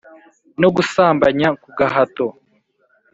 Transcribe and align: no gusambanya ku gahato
no 0.61 0.69
gusambanya 0.75 1.47
ku 1.61 1.67
gahato 1.77 2.27